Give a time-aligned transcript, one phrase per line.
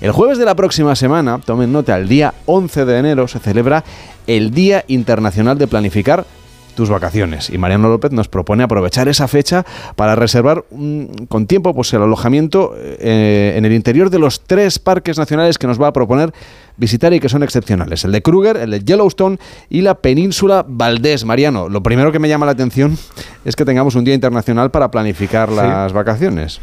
[0.00, 3.82] El jueves de la próxima semana, tomen nota, el día 11 de enero se celebra
[4.28, 6.24] el Día Internacional de Planificar
[6.76, 7.50] tus vacaciones.
[7.50, 9.66] Y Mariano López nos propone aprovechar esa fecha
[9.96, 10.64] para reservar
[11.28, 15.66] con tiempo pues, el alojamiento eh, en el interior de los tres parques nacionales que
[15.66, 16.32] nos va a proponer
[16.76, 18.04] visitar y que son excepcionales.
[18.04, 19.38] El de Kruger, el de Yellowstone
[19.68, 21.24] y la península Valdés.
[21.24, 22.96] Mariano, lo primero que me llama la atención
[23.44, 26.60] es que tengamos un día internacional para planificar las vacaciones.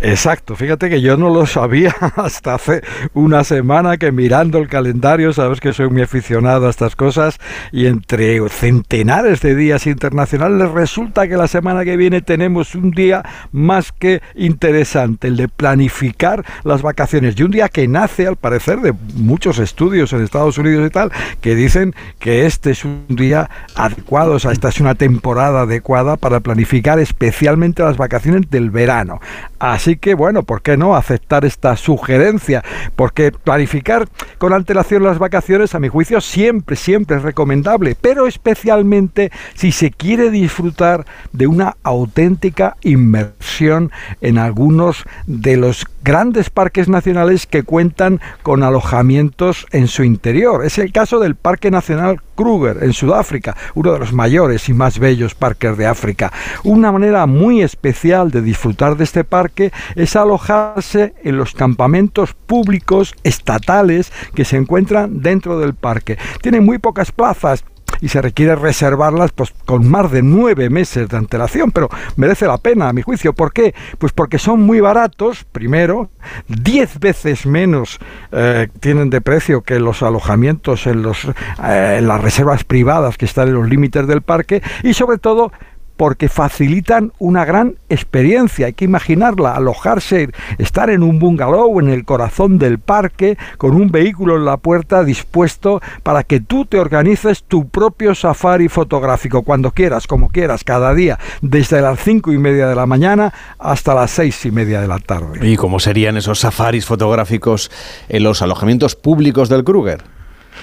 [0.00, 2.82] Exacto, fíjate que yo no lo sabía hasta hace
[3.14, 7.40] una semana que mirando el calendario, sabes que soy muy aficionado a estas cosas,
[7.72, 13.24] y entre centenares de días internacionales resulta que la semana que viene tenemos un día
[13.50, 18.80] más que interesante, el de planificar las vacaciones, y un día que nace al parecer
[18.80, 23.50] de muchos estudios en Estados Unidos y tal, que dicen que este es un día
[23.74, 29.20] adecuado, o sea, esta es una temporada adecuada para planificar especialmente las vacaciones del verano.
[29.58, 32.64] Así que bueno, ¿por qué no aceptar esta sugerencia?
[32.96, 39.30] Porque planificar con antelación las vacaciones, a mi juicio, siempre, siempre es recomendable, pero especialmente
[39.54, 43.90] si se quiere disfrutar de una auténtica inmersión
[44.20, 50.64] en algunos de los grandes parques nacionales que cuentan con alojamientos en su interior.
[50.64, 54.98] Es el caso del Parque Nacional Kruger en Sudáfrica, uno de los mayores y más
[54.98, 56.32] bellos parques de África.
[56.64, 63.14] Una manera muy especial de disfrutar de este parque es alojarse en los campamentos públicos
[63.24, 66.18] estatales que se encuentran dentro del parque.
[66.42, 67.64] Tiene muy pocas plazas,
[68.00, 72.58] y se requiere reservarlas pues, con más de nueve meses de antelación, pero merece la
[72.58, 73.32] pena a mi juicio.
[73.32, 73.74] ¿Por qué?
[73.98, 76.10] Pues porque son muy baratos, primero,
[76.48, 77.98] diez veces menos
[78.32, 83.24] eh, tienen de precio que los alojamientos en, los, eh, en las reservas privadas que
[83.24, 85.52] están en los límites del parque y sobre todo
[85.98, 88.66] porque facilitan una gran experiencia.
[88.66, 93.90] Hay que imaginarla, alojarse, estar en un bungalow en el corazón del parque, con un
[93.90, 99.72] vehículo en la puerta dispuesto para que tú te organices tu propio safari fotográfico, cuando
[99.72, 104.12] quieras, como quieras, cada día, desde las cinco y media de la mañana hasta las
[104.12, 105.40] seis y media de la tarde.
[105.42, 107.72] ¿Y cómo serían esos safaris fotográficos
[108.08, 110.17] en los alojamientos públicos del Kruger?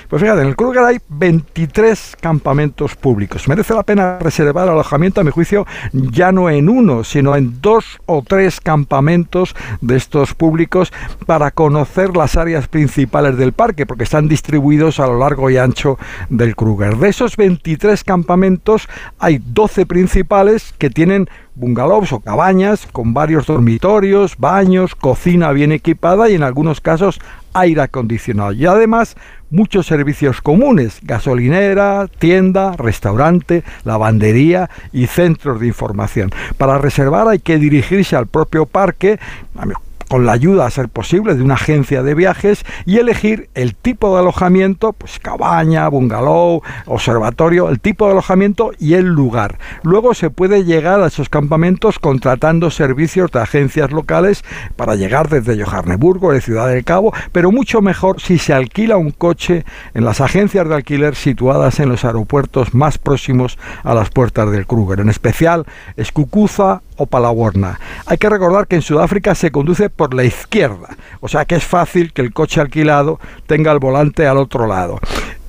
[0.10, 3.48] Pues fíjate, en el Kruger hay 23 campamentos públicos.
[3.48, 8.00] Merece la pena reservar alojamiento, a mi juicio, ya no en uno, sino en dos
[8.06, 10.92] o tres campamentos de estos públicos
[11.26, 15.98] para conocer las áreas principales del parque, porque están distribuidos a lo largo y ancho
[16.30, 16.98] del Kruger.
[16.98, 18.88] De esos 23 campamentos,
[19.20, 26.30] hay 12 principales que tienen bungalows o cabañas con varios dormitorios, baños, cocina bien equipada
[26.30, 27.20] y en algunos casos
[27.56, 28.52] aire acondicionado.
[28.52, 29.16] Y además
[29.50, 36.32] muchos servicios comunes, gasolinera, tienda, restaurante, lavandería y centros de información.
[36.58, 39.20] Para reservar hay que dirigirse al propio parque,
[40.10, 44.14] con la ayuda a ser posible de una agencia de viajes y elegir el tipo
[44.14, 49.58] de alojamiento, pues cabaña, bungalow, observatorio, el tipo de alojamiento y el lugar.
[49.84, 54.44] Luego se puede llegar a esos campamentos contratando servicios de agencias locales
[54.76, 59.12] para llegar desde Johannesburgo, de Ciudad del Cabo, pero mucho mejor si se alquila un
[59.12, 64.52] coche en las agencias de alquiler situadas en los aeropuertos más próximos a las puertas
[64.52, 65.66] del Kruger, en especial
[65.98, 67.80] Escucuza o Palawarna.
[68.06, 71.64] Hay que recordar que en Sudáfrica se conduce por la izquierda, o sea que es
[71.64, 75.00] fácil que el coche alquilado tenga el volante al otro lado.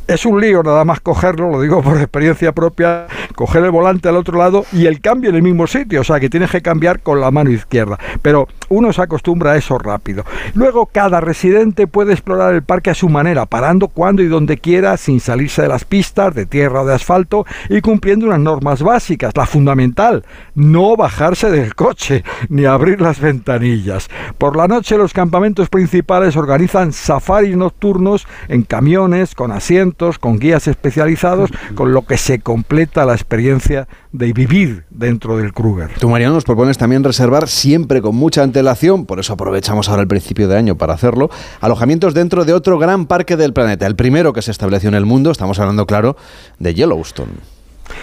[0.08, 4.14] Es un lío nada más cogerlo, lo digo por experiencia propia, coger el volante al
[4.14, 7.00] otro lado y el cambio en el mismo sitio, o sea que tienes que cambiar
[7.00, 7.98] con la mano izquierda.
[8.22, 10.24] Pero uno se acostumbra a eso rápido.
[10.54, 14.96] Luego cada residente puede explorar el parque a su manera, parando cuando y donde quiera,
[14.96, 19.32] sin salirse de las pistas de tierra o de asfalto y cumpliendo unas normas básicas.
[19.34, 20.24] La fundamental,
[20.54, 24.08] no bajarse del coche ni abrir las ventanillas.
[24.38, 30.68] Por la noche los campamentos principales organizan safaris nocturnos en camiones con asientos con guías
[30.68, 35.90] especializados, con lo que se completa la experiencia de vivir dentro del Kruger.
[35.98, 40.08] Tú, Mariano, nos propones también reservar siempre con mucha antelación, por eso aprovechamos ahora el
[40.08, 41.30] principio de año para hacerlo,
[41.60, 45.06] alojamientos dentro de otro gran parque del planeta, el primero que se estableció en el
[45.06, 46.16] mundo, estamos hablando, claro,
[46.58, 47.55] de Yellowstone.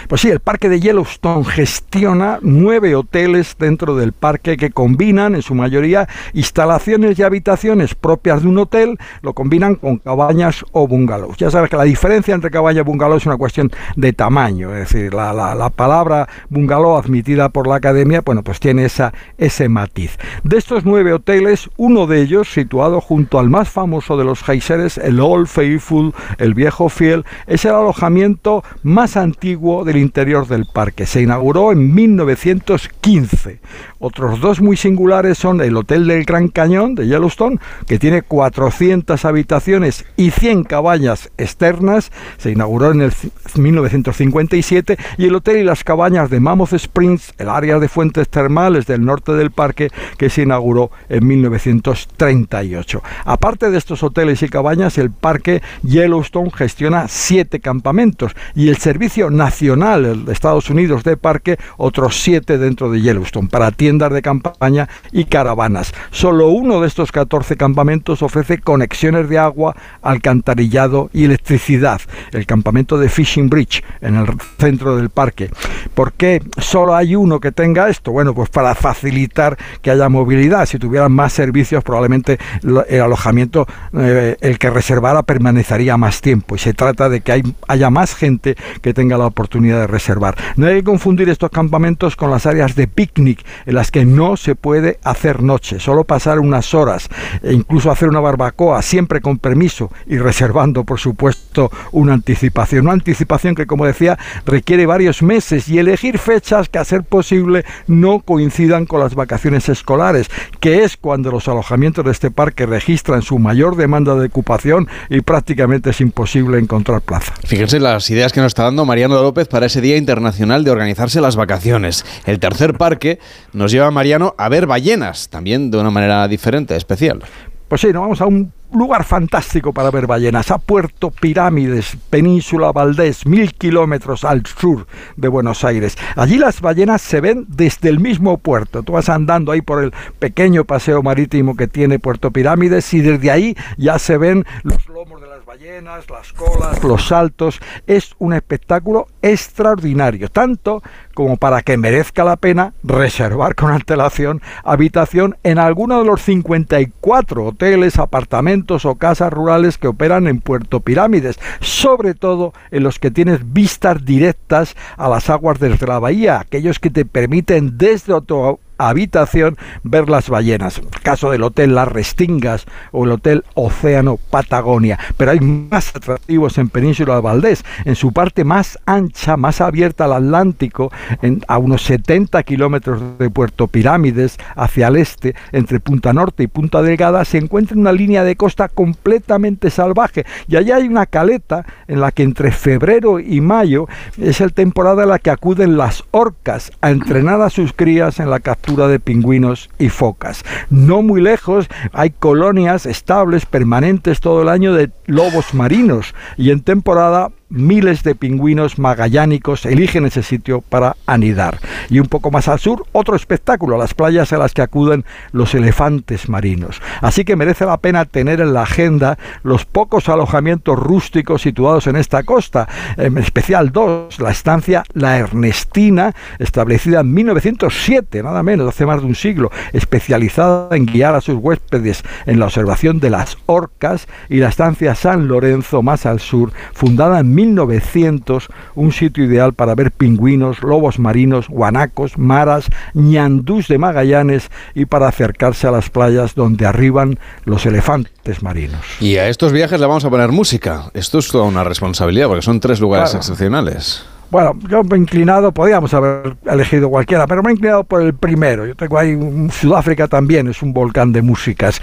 [0.08, 5.42] Pues sí, el parque de Yellowstone gestiona nueve hoteles dentro del parque que combinan en
[5.42, 11.38] su mayoría instalaciones y habitaciones propias de un hotel, lo combinan con cabañas o bungalows.
[11.38, 14.92] Ya sabes que la diferencia entre cabaña y bungalow es una cuestión de tamaño, es
[14.92, 20.18] decir, la, la, palabra bungalow admitida por la academia, bueno, pues tiene esa, ese matiz.
[20.44, 24.98] De estos nueve hoteles, uno de ellos, situado junto al más famoso de los geyseres,
[24.98, 30.66] el Old Faithful, el viejo fiel, es el alojamiento más antiguo de del interior del
[30.66, 31.06] parque.
[31.06, 33.60] Se inauguró en 1915.
[34.00, 39.24] Otros dos muy singulares son el Hotel del Gran Cañón de Yellowstone, que tiene 400
[39.24, 42.12] habitaciones y 100 cabañas externas.
[42.38, 43.14] Se inauguró en el
[43.56, 44.98] 1957.
[45.18, 49.06] Y el Hotel y las Cabañas de Mammoth Springs, el área de fuentes termales del
[49.06, 53.04] norte del parque, que se inauguró en 1938.
[53.26, 59.30] Aparte de estos hoteles y cabañas, el parque Yellowstone gestiona siete campamentos y el Servicio
[59.30, 64.88] Nacional de Estados Unidos de Parque otros siete dentro de Yellowstone para tiendas de campaña
[65.12, 65.94] y caravanas.
[66.10, 72.00] Solo uno de estos 14 campamentos ofrece conexiones de agua, alcantarillado y electricidad,
[72.32, 74.28] el campamento de Fishing Bridge en el
[74.58, 75.50] centro del parque.
[75.94, 78.12] ¿Por qué solo hay uno que tenga esto?
[78.14, 80.66] Bueno, pues para facilitar que haya movilidad.
[80.66, 86.56] Si tuvieran más servicios, probablemente el alojamiento, eh, el que reservara, permanecería más tiempo.
[86.56, 90.36] Y se trata de que haya más gente que tenga la oportunidad de reservar.
[90.56, 94.38] No hay que confundir estos campamentos con las áreas de picnic, en las que no
[94.38, 97.10] se puede hacer noche, solo pasar unas horas
[97.42, 102.86] e incluso hacer una barbacoa, siempre con permiso y reservando, por supuesto, una anticipación.
[102.86, 107.66] Una anticipación que, como decía, requiere varios meses y elegir fechas que, a ser posible,
[107.88, 110.30] no coincidan con las vacaciones escolares,
[110.60, 115.22] que es cuando los alojamientos de este parque registran su mayor demanda de ocupación y
[115.22, 117.34] prácticamente es imposible encontrar plaza.
[117.46, 121.22] Fíjense las ideas que nos está dando Mariano López para ese Día Internacional de organizarse
[121.22, 122.04] las vacaciones.
[122.26, 123.20] El tercer parque
[123.54, 127.22] nos lleva, Mariano, a ver ballenas, también de una manera diferente, especial.
[127.68, 132.72] Pues sí, nos vamos a un lugar fantástico para ver ballenas, a Puerto Pirámides, Península
[132.72, 135.98] Valdés, mil kilómetros al sur de Buenos Aires.
[136.16, 138.84] Allí las ballenas se ven desde el mismo puerto.
[138.84, 143.32] Tú vas andando ahí por el pequeño paseo marítimo que tiene Puerto Pirámides y desde
[143.32, 147.62] ahí ya se ven los lomos de las ballenas, las colas, los saltos.
[147.86, 150.82] Es un espectáculo extraordinario, tanto
[151.14, 157.46] como para que merezca la pena reservar con antelación habitación en alguno de los 54
[157.46, 163.12] hoteles, apartamentos o casas rurales que operan en Puerto Pirámides, sobre todo en los que
[163.12, 168.60] tienes vistas directas a las aguas desde la bahía, aquellos que te permiten desde otro
[168.78, 170.82] habitación ver las ballenas.
[171.02, 175.00] Caso del Hotel Las Restingas o el Hotel Océano Patagonia.
[175.18, 177.64] Pero hay más atractivos en Península de Valdés.
[177.86, 180.92] En su parte más ancha, más abierta al Atlántico,
[181.22, 186.48] en, a unos 70 kilómetros de Puerto Pirámides, hacia el este, entre Punta Norte y
[186.48, 190.26] Punta Delgada, se encuentra una línea de costa completamente salvaje.
[190.48, 193.88] Y allá hay una caleta en la que entre febrero y mayo
[194.18, 198.30] es el temporada en la que acuden las orcas a entrenar a sus crías en
[198.30, 200.44] la de pingüinos y focas.
[200.70, 206.62] No muy lejos hay colonias estables, permanentes todo el año de lobos marinos y en
[206.62, 211.60] temporada miles de pingüinos magallánicos eligen ese sitio para anidar.
[211.90, 215.54] Y un poco más al sur, otro espectáculo, las playas a las que acuden los
[215.54, 216.82] elefantes marinos.
[217.02, 221.96] Así que merece la pena tener en la agenda los pocos alojamientos rústicos situados en
[221.96, 222.68] esta costa,
[222.98, 229.08] en especial dos, la estancia La Ernestina, establecida en 1907, nada menos, hace más de
[229.08, 234.38] un siglo, especializada en guiar a sus huéspedes en la observación de las orcas, y
[234.38, 239.92] la estancia San Lorenzo, más al sur, fundada en 1900, un sitio ideal para ver
[239.92, 246.66] pingüinos, lobos marinos, guanacos, maras, ñandús de Magallanes y para acercarse a las playas donde
[246.66, 248.82] arriban los elefantes marinos.
[249.00, 250.92] Y a estos viajes le vamos a poner música.
[250.94, 254.06] Esto es toda una responsabilidad porque son tres lugares excepcionales.
[254.34, 258.16] Bueno, yo me he inclinado, podíamos haber elegido cualquiera, pero me he inclinado por el
[258.16, 258.66] primero.
[258.66, 259.16] Yo tengo ahí,
[259.52, 261.80] Sudáfrica también es un volcán de músicas.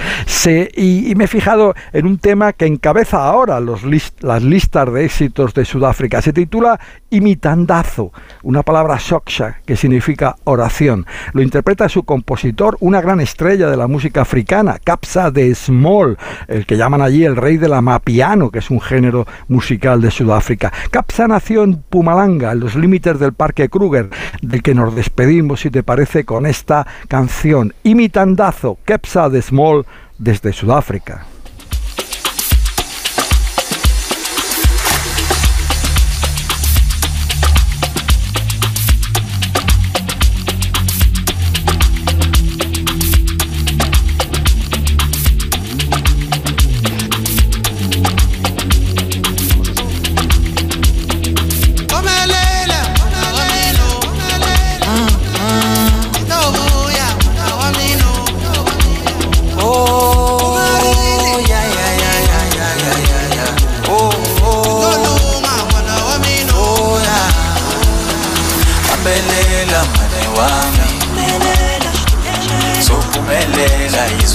[0.76, 3.84] y, me he fijado en un tema que encabeza ahora los
[4.18, 6.20] las listas de éxitos de Sudáfrica.
[6.22, 6.80] Se titula
[7.10, 11.06] Imitandazo, una palabra soksha que significa oración.
[11.32, 16.66] Lo interpreta su compositor, una gran estrella de la música africana, Kapsa de Small, el
[16.66, 20.72] que llaman allí el rey de la mapiano, que es un género musical de Sudáfrica.
[20.90, 24.10] Kapsa nació en Pumalanga los límites del Parque Kruger,
[24.42, 29.84] del que nos despedimos, si te parece, con esta canción, Imitandazo, Kepsa de Small,
[30.18, 31.26] desde Sudáfrica.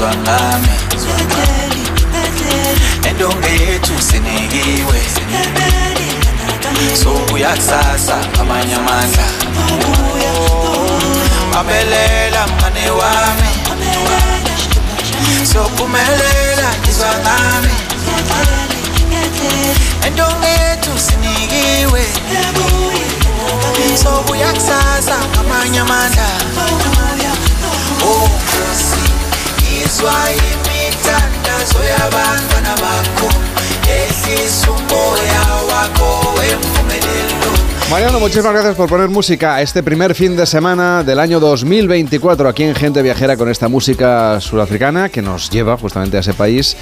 [0.06, 0.68] uzwa ngami.
[3.10, 5.00] Endonge yethu sinikiwe.
[7.04, 9.26] Sokuya kusasa amanye amandla.
[11.60, 13.50] Abelela mngane wami.
[15.44, 17.74] Siyophumelela ngizwa ngami.
[20.08, 22.06] Endonge yethu sinikiwe.
[24.04, 26.28] Sokuya kusasa amanye amandla.
[28.08, 28.30] Oh,
[37.90, 42.50] Mariano, muchísimas gracias por poner música a este primer fin de semana del año 2024
[42.50, 46.76] aquí en Gente Viajera con esta música surafricana que nos lleva justamente a ese país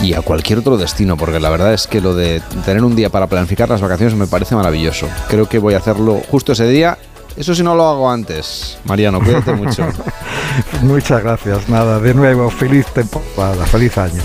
[0.00, 3.08] y a cualquier otro destino, porque la verdad es que lo de tener un día
[3.08, 5.08] para planificar las vacaciones me parece maravilloso.
[5.28, 6.98] Creo que voy a hacerlo justo ese día.
[7.36, 8.78] Eso si no lo hago antes.
[8.84, 9.86] Mariano, cuídate mucho.
[10.82, 11.68] Muchas gracias.
[11.68, 14.20] Nada, de nuevo, feliz temporada, feliz año.